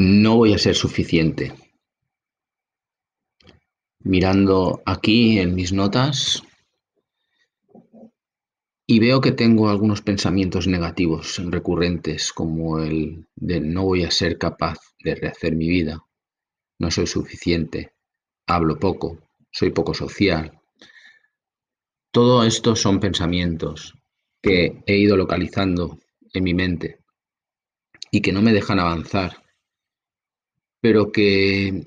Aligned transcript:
No 0.00 0.36
voy 0.36 0.54
a 0.54 0.58
ser 0.58 0.76
suficiente. 0.76 1.52
Mirando 4.04 4.80
aquí 4.86 5.40
en 5.40 5.56
mis 5.56 5.72
notas 5.72 6.44
y 8.86 9.00
veo 9.00 9.20
que 9.20 9.32
tengo 9.32 9.68
algunos 9.68 10.00
pensamientos 10.00 10.68
negativos 10.68 11.42
recurrentes, 11.50 12.32
como 12.32 12.78
el 12.78 13.26
de 13.34 13.58
no 13.58 13.86
voy 13.86 14.04
a 14.04 14.12
ser 14.12 14.38
capaz 14.38 14.78
de 15.02 15.16
rehacer 15.16 15.56
mi 15.56 15.68
vida, 15.68 16.06
no 16.78 16.92
soy 16.92 17.08
suficiente, 17.08 17.92
hablo 18.46 18.78
poco, 18.78 19.18
soy 19.50 19.70
poco 19.70 19.94
social. 19.94 20.60
Todo 22.12 22.44
esto 22.44 22.76
son 22.76 23.00
pensamientos 23.00 23.98
que 24.40 24.80
he 24.86 24.96
ido 24.96 25.16
localizando 25.16 25.98
en 26.32 26.44
mi 26.44 26.54
mente 26.54 27.00
y 28.12 28.22
que 28.22 28.30
no 28.30 28.42
me 28.42 28.52
dejan 28.52 28.78
avanzar 28.78 29.47
pero 30.80 31.12
que 31.12 31.84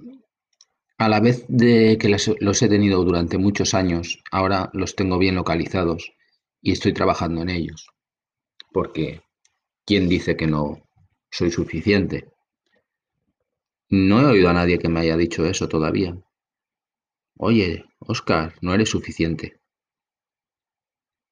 a 0.98 1.09
la 1.09 1.20
vez 1.20 1.45
de 1.48 1.98
que 1.99 2.09
los 2.09 2.62
he 2.62 2.70
tenido 2.70 3.04
durante 3.04 3.38
muchos 3.38 3.73
años, 3.73 4.23
ahora 4.32 4.70
los 4.73 4.95
tengo 4.95 5.18
bien 5.18 5.36
localizados 5.36 6.13
y 6.62 6.72
estoy 6.72 6.94
trabajando 6.94 7.41
en 7.41 7.49
ellos. 7.49 7.90
Porque, 8.72 9.22
¿quién 9.85 10.08
dice 10.08 10.38
que 10.38 10.48
no 10.48 10.88
soy 11.32 11.52
suficiente? 11.52 12.32
No 13.90 14.22
he 14.22 14.26
oído 14.26 14.49
a 14.49 14.54
nadie 14.54 14.80
que 14.80 14.90
me 14.90 15.02
haya 15.02 15.18
dicho 15.18 15.46
eso 15.46 15.68
todavía. 15.68 16.16
Oye, 17.38 17.85
Oscar, 17.99 18.54
no 18.62 18.73
eres 18.73 18.90
suficiente. 18.90 19.60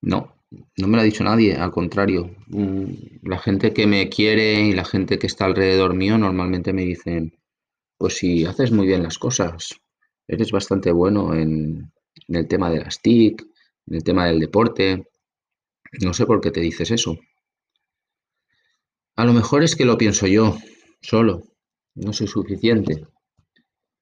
No, 0.02 0.36
no 0.78 0.88
me 0.88 0.97
lo 0.97 1.02
ha 1.02 1.06
dicho 1.06 1.23
nadie, 1.23 1.56
al 1.56 1.72
contrario. 1.72 2.36
Mm, 2.47 2.86
la 3.23 3.38
gente 3.39 3.73
que 3.73 3.88
me 3.88 4.09
quiere 4.09 4.62
y 4.62 4.73
la 4.73 4.84
gente 4.84 5.19
que 5.19 5.28
está 5.28 5.45
alrededor 5.45 5.94
mío 5.94 6.17
normalmente 6.17 6.73
me 6.73 6.84
dicen, 6.84 7.39
pues 8.00 8.16
si 8.17 8.45
haces 8.45 8.72
muy 8.72 8.88
bien 8.88 9.03
las 9.03 9.19
cosas, 9.19 9.75
eres 10.25 10.52
bastante 10.52 10.92
bueno 10.92 11.36
en, 11.36 11.92
el 12.30 12.47
tema 12.47 12.72
de 12.72 12.80
las 12.80 13.02
TIC, 13.02 13.41
en 13.88 13.95
el 13.95 14.03
tema 14.03 14.25
del 14.25 14.39
deporte. 14.39 15.06
No 16.02 16.14
sé 16.14 16.25
por 16.25 16.39
qué 16.39 16.50
te 16.50 16.61
dices 16.61 16.91
eso. 16.91 17.17
A 19.17 19.25
lo 19.25 19.33
mejor 19.33 19.64
es 19.64 19.75
que 19.75 19.83
lo 19.83 19.97
pienso 19.97 20.28
yo, 20.28 20.58
solo. 21.02 21.44
No 21.94 22.14
soy 22.14 22.28
suficiente. 22.28 23.06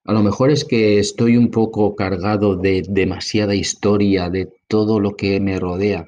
A 0.05 0.13
lo 0.13 0.21
mejor 0.21 0.51
es 0.51 0.63
que 0.63 0.99
estoy 0.99 1.35
un 1.35 1.49
poco 1.49 1.95
cargado 1.95 2.55
de 2.55 2.83
demasiada 2.87 3.55
historia, 3.55 4.29
de 4.29 4.47
todo 4.67 4.99
lo 4.99 5.15
que 5.15 5.39
me 5.39 5.59
rodea. 5.59 6.05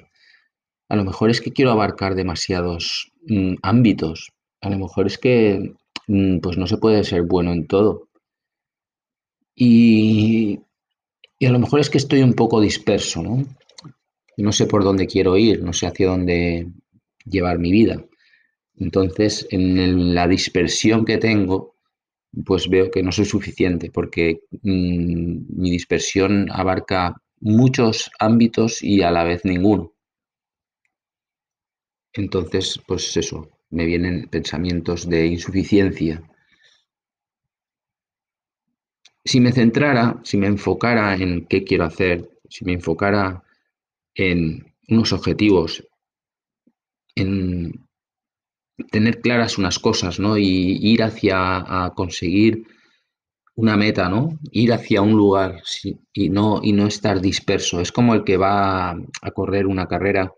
A 0.88 0.94
lo 0.94 1.04
mejor 1.04 1.30
es 1.30 1.40
que 1.40 1.50
quiero 1.50 1.72
abarcar 1.72 2.14
demasiados 2.14 3.10
mm, 3.26 3.54
ámbitos. 3.62 4.30
A 4.60 4.70
lo 4.70 4.78
mejor 4.78 5.08
es 5.08 5.18
que 5.18 5.74
pues 6.42 6.58
no 6.58 6.66
se 6.66 6.78
puede 6.78 7.04
ser 7.04 7.22
bueno 7.22 7.52
en 7.52 7.66
todo. 7.66 8.08
Y, 9.54 10.58
a 11.46 11.50
lo 11.50 11.58
mejor 11.58 11.80
es 11.80 11.90
que 11.90 11.98
estoy 11.98 12.22
un 12.22 12.34
poco 12.34 12.60
disperso, 12.60 13.22
¿no? 13.22 13.44
No 14.36 14.52
sé 14.52 14.66
por 14.66 14.82
dónde 14.84 15.06
quiero 15.06 15.36
ir, 15.36 15.62
no 15.62 15.72
sé 15.72 15.86
hacia 15.86 16.08
dónde 16.08 16.66
llevar 17.24 17.58
mi 17.58 17.70
vida. 17.70 18.04
Entonces, 18.76 19.46
en 19.50 20.14
la 20.14 20.26
dispersión 20.26 21.04
que 21.04 21.18
tengo, 21.18 21.76
pues 22.46 22.68
veo 22.68 22.90
que 22.90 23.02
no 23.02 23.12
soy 23.12 23.26
suficiente, 23.26 23.90
porque 23.90 24.40
mm, 24.62 25.60
mi 25.60 25.70
dispersión 25.70 26.48
abarca 26.50 27.14
muchos 27.40 28.10
ámbitos 28.18 28.82
y 28.82 29.02
a 29.02 29.10
la 29.10 29.24
vez 29.24 29.44
ninguno. 29.44 29.92
Entonces, 32.12 32.80
pues 32.86 33.16
eso, 33.16 33.48
me 33.70 33.86
vienen 33.86 34.28
pensamientos 34.28 35.08
de 35.08 35.26
insuficiencia. 35.26 36.22
Si 39.24 39.40
me 39.40 39.52
centrara, 39.52 40.20
si 40.24 40.36
me 40.36 40.48
enfocara 40.48 41.14
en 41.14 41.46
qué 41.46 41.62
quiero 41.64 41.84
hacer, 41.84 42.28
si 42.48 42.64
me 42.64 42.72
enfocara 42.72 43.44
en 44.14 44.74
unos 44.88 45.12
objetivos, 45.12 45.86
en 47.14 47.86
tener 48.90 49.20
claras 49.20 49.58
unas 49.58 49.78
cosas, 49.78 50.18
¿no? 50.18 50.36
Y 50.36 50.78
ir 50.80 51.02
hacia 51.02 51.92
conseguir 51.94 52.66
una 53.54 53.76
meta, 53.76 54.08
¿no? 54.08 54.38
Ir 54.50 54.72
hacia 54.72 55.02
un 55.02 55.12
lugar 55.12 55.62
y, 56.12 56.30
no, 56.30 56.60
y 56.62 56.72
no 56.72 56.86
estar 56.86 57.20
disperso. 57.20 57.80
Es 57.80 57.92
como 57.92 58.14
el 58.14 58.24
que 58.24 58.36
va 58.36 58.90
a 58.90 59.30
correr 59.34 59.66
una 59.66 59.86
carrera 59.86 60.32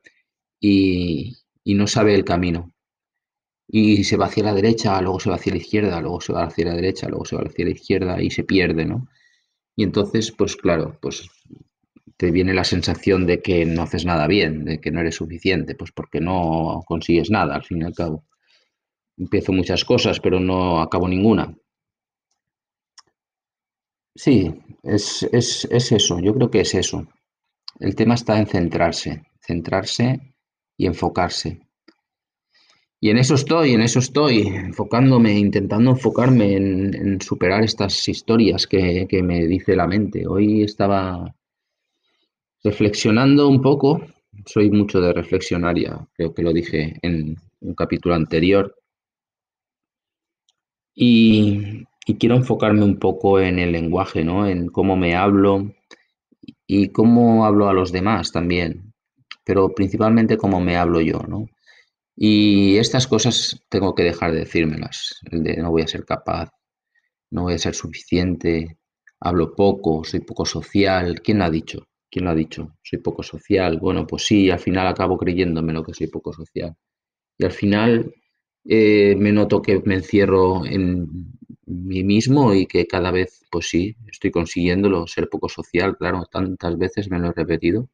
y 0.61 1.37
no 1.65 1.87
sabe 1.87 2.15
el 2.15 2.25
camino 2.25 2.72
y 3.73 4.05
se 4.05 4.19
va 4.19 4.27
hacia 4.27 4.45
la 4.45 4.55
derecha, 4.55 5.01
luego 5.01 5.19
se 5.19 5.31
va 5.31 5.37
hacia 5.37 5.53
la 5.55 5.59
izquierda, 5.59 6.01
luego 6.01 6.21
se 6.21 6.33
va 6.35 6.45
hacia 6.45 6.67
la 6.67 6.75
derecha, 6.77 7.09
luego 7.09 7.25
se 7.25 7.37
va 7.37 7.43
hacia 7.43 7.65
la 7.65 7.73
izquierda 7.73 8.23
y 8.23 8.31
se 8.31 8.45
pierde, 8.45 8.85
¿no? 8.85 9.09
Y 9.77 9.85
entonces, 9.85 10.33
pues 10.33 10.57
claro, 10.57 10.99
pues 11.03 11.31
te 12.17 12.31
viene 12.31 12.55
la 12.55 12.65
sensación 12.65 13.27
de 13.27 13.43
que 13.43 13.67
no 13.67 13.83
haces 13.83 14.05
nada 14.07 14.27
bien, 14.29 14.65
de 14.65 14.81
que 14.81 14.91
no 14.91 15.01
eres 15.01 15.17
suficiente, 15.17 15.75
pues 15.75 15.93
porque 15.93 16.21
no 16.21 16.83
consigues 16.87 17.31
nada, 17.31 17.55
al 17.57 17.65
fin 17.65 17.83
y 17.83 17.85
al 17.85 17.95
cabo. 17.95 18.25
Empiezo 19.19 19.53
muchas 19.53 19.85
cosas, 19.85 20.21
pero 20.21 20.41
no 20.41 20.81
acabo 20.83 21.09
ninguna. 21.09 21.55
Sí, 24.15 24.37
es, 24.83 25.23
es, 25.33 25.67
es 25.71 25.93
eso, 25.93 26.19
yo 26.19 26.35
creo 26.35 26.51
que 26.51 26.61
es 26.63 26.75
eso. 26.75 27.07
El 27.81 27.97
tema 27.97 28.15
está 28.15 28.39
en 28.39 28.47
centrarse, 28.47 29.25
centrarse 29.41 30.35
y 30.77 30.87
enfocarse. 30.87 31.61
Y 33.05 33.11
en 33.11 33.19
eso 33.19 33.35
estoy, 33.35 33.73
en 33.73 33.81
eso 33.83 33.99
estoy, 33.99 34.43
enfocándome, 34.43 35.37
intentando 35.37 35.91
enfocarme 35.91 36.55
en, 36.55 37.21
superar 37.21 37.65
estas 37.65 38.09
historias 38.09 38.69
que, 38.69 39.09
me 39.25 39.45
dice 39.49 39.75
la 39.75 39.89
mente. 39.89 40.25
Hoy 40.25 40.63
estaba 40.63 41.35
reflexionando 42.63 43.49
un 43.49 43.61
poco, 43.61 44.07
soy 44.47 44.71
mucho 44.71 45.01
de 45.01 45.13
reflexionaria, 45.13 46.07
creo 46.15 46.33
que 46.33 46.45
lo 46.45 46.53
dije 46.53 46.95
en 47.03 47.37
un 47.63 47.75
capítulo 47.75 48.15
anterior, 48.15 48.73
y, 50.95 51.85
y 52.07 52.15
quiero 52.19 52.37
enfocarme 52.37 52.85
un 52.85 53.01
poco 53.01 53.41
en 53.41 53.59
el 53.59 53.73
lenguaje, 53.73 54.23
¿no? 54.23 54.47
En 54.47 54.69
cómo 54.69 54.97
me 54.97 55.17
hablo 55.17 55.75
y 56.69 56.91
cómo 56.91 57.47
hablo 57.47 57.69
a 57.69 57.73
los 57.73 57.91
demás 57.91 58.31
también, 58.31 58.95
pero 59.43 59.71
principalmente 59.71 60.37
cómo 60.37 60.61
me 60.61 60.77
hablo 60.77 61.01
yo, 61.01 61.19
¿no? 61.27 61.49
Y 62.17 62.77
estas 62.79 63.07
cosas 63.07 63.61
tengo 63.69 63.95
que 63.95 64.05
dejar 64.05 64.33
de 64.33 64.41
decírmelas, 64.41 65.21
el 65.31 65.43
de 65.43 65.57
no 65.57 65.71
voy 65.71 65.83
a 65.83 65.89
ser 65.89 66.05
capaz, 66.05 66.51
no 67.31 67.43
voy 67.43 67.55
a 67.55 67.59
ser 67.59 67.75
suficiente, 67.75 68.79
hablo 69.21 69.55
poco, 69.55 70.05
soy 70.05 70.21
poco 70.21 70.45
social. 70.45 71.23
¿Quién 71.23 71.39
lo 71.39 71.45
ha 71.45 71.51
dicho? 71.51 71.89
¿Quién 72.11 72.25
lo 72.27 72.31
ha 72.33 72.35
dicho? 72.35 72.77
Soy 72.83 72.99
poco 73.01 73.23
social. 73.23 73.79
Bueno, 73.81 74.07
pues 74.07 74.25
sí, 74.25 74.51
al 74.51 74.61
final 74.61 74.87
acabo 74.87 75.17
creyéndome 75.19 75.73
lo 75.73 75.83
que 75.85 75.95
soy 75.95 76.09
poco 76.09 76.33
social. 76.33 76.75
Y 77.39 77.45
al 77.45 77.53
final 77.53 78.15
eh, 78.65 79.17
me 79.19 79.33
noto 79.33 79.63
que 79.63 79.81
me 79.85 79.97
encierro 79.97 80.67
en 80.67 81.09
mí 81.67 82.05
mismo 82.05 82.55
y 82.55 82.67
que 82.67 82.87
cada 82.87 83.11
vez, 83.11 83.43
pues 83.51 83.69
sí, 83.69 83.97
estoy 84.11 84.31
consiguiéndolo, 84.31 85.07
ser 85.07 85.29
poco 85.29 85.49
social. 85.49 85.97
Claro, 85.97 86.27
tantas 86.31 86.77
veces 86.79 87.11
me 87.11 87.19
lo 87.19 87.29
he 87.31 87.33
repetido 87.33 87.89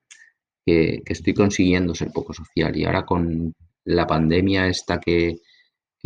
que, 0.66 1.02
que 1.04 1.12
estoy 1.12 1.34
consiguiendo 1.34 1.94
ser 1.94 2.10
poco 2.12 2.34
social. 2.34 2.76
Y 2.76 2.84
ahora 2.84 3.06
con 3.06 3.54
la 3.88 4.06
pandemia 4.06 4.66
esta 4.66 5.00
que, 5.00 5.40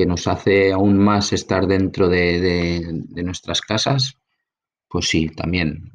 nos 0.04 0.26
hace 0.26 0.72
aún 0.72 0.98
más 0.98 1.32
estar 1.32 1.66
dentro 1.68 2.08
de, 2.08 3.04
nuestras 3.22 3.60
casas, 3.60 4.18
pues 4.88 5.08
sí, 5.08 5.28
también 5.28 5.92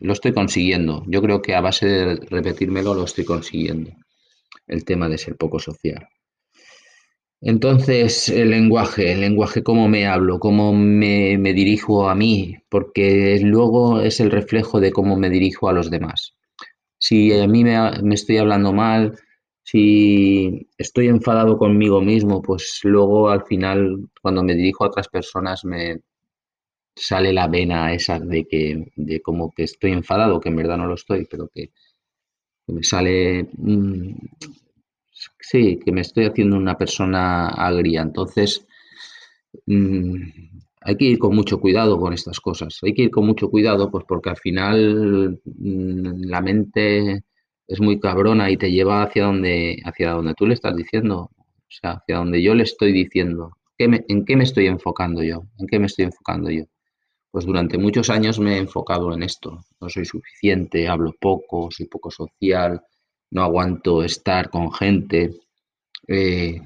lo 0.00 0.12
estoy 0.12 0.32
consiguiendo. 0.32 1.02
Yo 1.06 1.22
creo 1.22 1.40
que 1.40 1.54
a 1.54 1.62
base 1.62 1.86
de 1.86 2.16
repetírmelo 2.16 2.94
lo 2.94 3.04
estoy 3.04 3.24
consiguiendo, 3.24 3.92
el 4.66 4.84
tema 4.84 5.08
de 5.08 5.16
ser 5.16 5.36
poco 5.36 5.58
social. 5.58 6.06
Entonces, 7.40 8.28
el 8.28 8.50
lenguaje, 8.50 9.12
el 9.12 9.20
lenguaje, 9.20 9.62
cómo 9.62 9.88
me 9.88 10.06
hablo, 10.06 10.38
cómo 10.38 10.72
me, 10.74 11.36
dirijo 11.54 12.08
a 12.08 12.14
mí, 12.14 12.56
porque 12.68 13.40
luego 13.42 14.00
es 14.00 14.20
el 14.20 14.30
reflejo 14.30 14.80
de 14.80 14.92
cómo 14.92 15.16
me 15.16 15.30
dirijo 15.30 15.68
a 15.68 15.72
los 15.72 15.90
demás. 15.90 16.34
Si 16.98 17.32
a 17.32 17.46
mí 17.48 17.64
me, 17.64 17.78
me 18.02 18.14
estoy 18.14 18.36
hablando 18.36 18.72
mal, 18.72 19.18
si 19.64 20.68
estoy 20.76 21.08
enfadado 21.08 21.56
conmigo 21.56 22.00
mismo, 22.00 22.42
pues 22.42 22.80
luego 22.84 23.30
al 23.30 23.44
final, 23.44 24.10
cuando 24.20 24.42
me 24.42 24.54
dirijo 24.54 24.84
a 24.84 24.88
otras 24.88 25.08
personas, 25.08 25.64
me 25.64 26.00
sale 26.94 27.32
la 27.32 27.48
vena 27.48 27.92
esa 27.94 28.18
de 28.18 28.44
que, 28.46 28.92
de 28.96 29.20
como 29.22 29.52
que 29.52 29.64
estoy 29.64 29.92
enfadado, 29.92 30.40
que 30.40 30.48
en 30.50 30.56
verdad 30.56 30.78
no 30.78 30.86
lo 30.86 30.94
estoy, 30.94 31.26
pero 31.30 31.48
que, 31.54 31.70
me 32.68 32.82
sale, 32.82 33.48
mm, 33.58 34.14
sí, 35.40 35.78
que 35.84 35.92
me 35.92 36.00
estoy 36.02 36.24
haciendo 36.26 36.56
una 36.56 36.76
persona 36.76 37.48
agria. 37.48 38.02
Entonces, 38.02 38.66
mm, 39.66 40.14
hay 40.82 40.96
que 40.96 41.04
ir 41.04 41.18
con 41.18 41.34
mucho 41.34 41.60
cuidado 41.60 41.98
con 41.98 42.12
estas 42.12 42.40
cosas. 42.40 42.78
Hay 42.82 42.94
que 42.94 43.02
ir 43.02 43.10
con 43.10 43.26
mucho 43.26 43.48
cuidado, 43.50 43.90
pues 43.90 44.04
porque 44.08 44.30
al 44.30 44.36
final 44.36 45.40
mm, 45.44 46.24
la 46.24 46.40
mente 46.40 47.24
es 47.72 47.80
muy 47.80 47.98
cabrona 47.98 48.50
y 48.50 48.58
te 48.58 48.70
lleva 48.70 49.02
hacia 49.02 49.24
donde, 49.24 49.80
hacia 49.86 50.10
donde 50.10 50.34
tú 50.34 50.46
le 50.46 50.52
estás 50.52 50.76
diciendo, 50.76 51.30
o 51.34 51.70
sea, 51.70 51.92
hacia 51.92 52.18
donde 52.18 52.42
yo 52.42 52.54
le 52.54 52.64
estoy 52.64 52.92
diciendo. 52.92 53.52
¿En 53.78 54.26
qué 54.26 54.36
me 54.36 54.44
estoy 54.44 54.66
enfocando 54.66 55.22
yo? 55.22 55.44
¿En 55.58 55.66
qué 55.66 55.78
me 55.78 55.86
estoy 55.86 56.04
enfocando 56.04 56.50
yo? 56.50 56.64
Pues 57.30 57.46
durante 57.46 57.78
muchos 57.78 58.10
años 58.10 58.38
me 58.38 58.56
he 58.56 58.58
enfocado 58.58 59.14
en 59.14 59.22
esto. 59.22 59.64
No 59.80 59.88
soy 59.88 60.04
suficiente, 60.04 60.86
hablo 60.86 61.14
poco, 61.18 61.70
soy 61.70 61.86
poco 61.86 62.10
social, 62.10 62.82
no 63.30 63.42
aguanto 63.42 64.04
estar 64.04 64.50
con 64.50 64.70
gente. 64.70 65.30
Eh, 66.08 66.60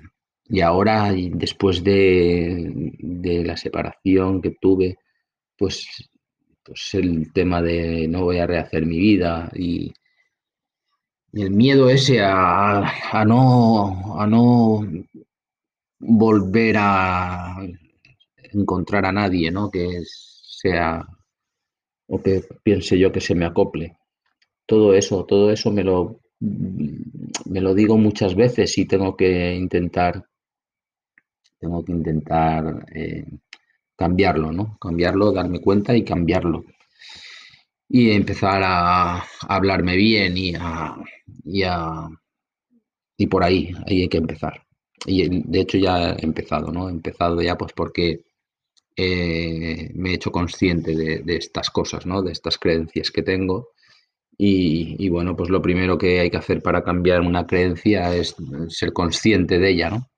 y 0.49 0.61
ahora, 0.61 1.13
después 1.15 1.85
de, 1.85 2.93
la 3.45 3.57
separación 3.57 4.43
que 4.43 4.57
tuve, 4.61 4.97
pues, 5.57 5.87
pues 6.65 6.95
el 6.95 7.33
tema 7.33 7.63
de 7.63 8.09
no 8.09 8.25
voy 8.25 8.39
a 8.39 8.47
rehacer 8.49 8.85
mi 8.85 8.99
vida 8.99 9.49
y, 9.55 9.93
el 11.43 11.51
miedo 11.51 11.91
ese 11.91 12.21
a, 12.23 13.25
no, 13.27 14.19
a 14.19 14.27
no 14.27 14.81
volver 15.99 16.77
a 16.79 17.57
encontrar 18.53 19.05
a 19.05 19.13
nadie, 19.13 19.51
¿no? 19.51 19.71
Que 19.71 20.03
sea 20.07 21.07
o 22.09 22.23
que 22.23 22.43
piense 22.63 22.99
yo 22.99 23.13
que 23.13 23.21
se 23.21 23.35
me 23.35 23.45
acople. 23.45 23.99
Todo 24.65 24.95
eso, 24.95 25.25
todo 25.25 25.51
eso 25.51 25.71
me 25.71 25.85
lo, 25.85 26.21
me 26.41 27.61
lo 27.61 27.75
digo 27.75 27.99
muchas 27.99 28.35
veces 28.35 28.77
y 28.79 28.87
tengo 28.87 29.17
que 29.17 29.55
intentar, 29.55 30.25
tengo 31.59 31.85
que 31.85 31.93
intentar 31.93 32.87
eh, 32.95 33.27
cambiarlo, 33.97 34.53
¿no? 34.53 34.77
Cambiarlo, 34.81 35.33
darme 35.33 35.61
cuenta 35.61 35.97
y 35.97 36.05
cambiarlo. 36.05 36.65
Y 37.89 38.11
empezar 38.11 38.63
a, 38.65 39.25
hablarme 39.49 39.97
bien 39.97 40.37
y 40.37 40.55
a, 40.55 40.97
y 41.45 41.63
a, 41.63 42.09
y 43.17 43.27
por 43.27 43.45
ahí, 43.45 43.73
ahí 43.87 44.03
hay 44.03 44.09
que 44.09 44.19
empezar. 44.19 44.67
Y 45.07 45.43
de 45.49 45.61
hecho 45.61 45.79
ya 45.79 46.13
he 46.13 46.25
empezado, 46.25 46.73
¿no? 46.73 46.89
He 46.89 46.93
empezado 46.93 47.41
ya 47.41 47.57
pues 47.57 47.73
porque 47.73 48.25
eh, 48.97 49.91
me 49.95 50.11
he 50.11 50.15
hecho 50.15 50.33
consciente 50.33 50.95
de, 50.95 51.37
estas 51.37 51.71
cosas, 51.71 52.07
¿no? 52.07 52.23
De 52.23 52.33
estas 52.33 52.59
creencias 52.59 53.11
que 53.11 53.23
tengo. 53.23 53.71
Y, 54.39 55.09
bueno, 55.09 55.35
pues 55.35 55.49
lo 55.49 55.63
primero 55.63 55.97
que 55.97 56.21
hay 56.21 56.31
que 56.31 56.37
hacer 56.37 56.63
para 56.63 56.85
cambiar 56.85 57.23
una 57.23 57.47
creencia 57.47 58.15
es 58.15 58.37
ser 58.69 58.93
consciente 58.93 59.59
de 59.59 59.71
ella, 59.71 59.91
¿no? 59.91 60.11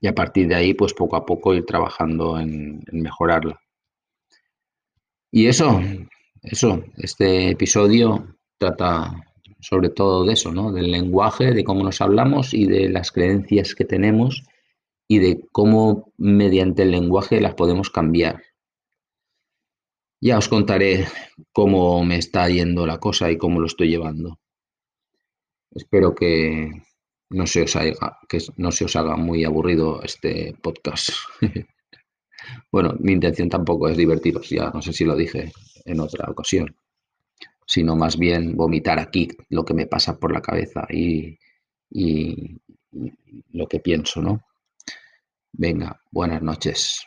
Y 0.00 0.06
a 0.06 0.14
partir 0.14 0.46
de 0.48 0.54
ahí, 0.54 0.74
pues 0.74 0.94
poco 0.94 1.16
a 1.16 1.26
poco 1.26 1.54
ir 1.54 1.64
trabajando 1.64 2.38
en 2.38 2.84
mejorarla. 2.92 3.58
Y 5.32 5.48
eso, 5.48 5.80
eso, 6.44 6.84
este 6.98 7.50
episodio 7.50 8.36
trata 8.58 9.14
sobre 9.60 9.88
todo 9.88 10.26
de 10.26 10.34
eso, 10.34 10.52
¿no? 10.52 10.72
Del 10.72 10.90
lenguaje, 10.90 11.52
de 11.52 11.64
cómo 11.64 11.82
nos 11.82 12.02
hablamos 12.02 12.52
y 12.52 12.66
de 12.66 12.90
las 12.90 13.10
creencias 13.12 13.74
que 13.74 13.86
tenemos 13.86 14.44
y 15.08 15.20
de 15.20 15.40
cómo 15.52 16.12
mediante 16.18 16.82
el 16.82 16.90
lenguaje 16.90 17.40
las 17.40 17.54
podemos 17.54 17.88
cambiar. 17.88 18.42
Ya 20.20 20.36
os 20.36 20.48
contaré 20.48 21.06
cómo 21.52 22.04
me 22.04 22.16
está 22.16 22.48
yendo 22.50 22.86
la 22.86 22.98
cosa 22.98 23.30
y 23.30 23.38
cómo 23.38 23.58
lo 23.58 23.66
estoy 23.66 23.88
llevando. 23.88 24.38
Espero 25.70 26.14
que 26.14 26.70
no 27.30 27.46
se 27.46 27.62
os 27.62 27.74
haga, 27.74 28.18
que 28.28 28.38
no 28.58 28.70
se 28.70 28.84
os 28.84 28.96
haga 28.96 29.16
muy 29.16 29.44
aburrido 29.44 30.02
este 30.02 30.54
podcast. 30.62 31.08
bueno, 32.70 32.94
mi 33.00 33.12
intención 33.12 33.48
tampoco 33.48 33.88
es 33.88 33.96
divertiros, 33.96 34.50
ya 34.50 34.70
no 34.70 34.82
sé 34.82 34.92
si 34.92 35.06
lo 35.06 35.16
dije 35.16 35.50
en 35.84 36.00
otra 36.00 36.30
ocasión, 36.30 36.76
sino 37.66 37.96
más 37.96 38.18
bien 38.18 38.56
vomitar 38.56 38.98
aquí 38.98 39.28
lo 39.48 39.64
que 39.64 39.74
me 39.74 39.86
pasa 39.86 40.18
por 40.18 40.32
la 40.32 40.42
cabeza 40.42 40.86
y, 40.90 41.38
y 41.90 42.56
lo 43.52 43.66
que 43.66 43.80
pienso, 43.80 44.20
¿no? 44.22 44.42
Venga, 45.52 46.00
buenas 46.10 46.42
noches. 46.42 47.06